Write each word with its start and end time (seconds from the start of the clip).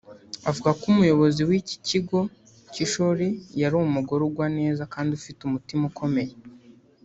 Avuga 0.49 0.69
ko 0.79 0.83
Umuyobozi 0.93 1.41
w’iki 1.49 1.75
kigo 1.89 2.19
cy’ishuri 2.71 3.27
yari 3.61 3.75
umugore 3.77 4.21
ugwa 4.27 4.47
neza 4.57 4.83
kandi 4.93 5.11
ufite 5.19 5.39
umutima 5.43 5.83
ukomeye 5.91 6.33